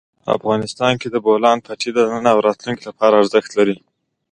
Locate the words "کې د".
1.01-1.15